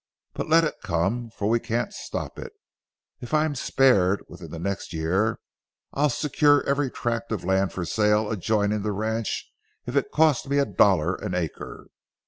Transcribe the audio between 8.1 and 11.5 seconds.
adjoining the ranch if it costs me a dollar an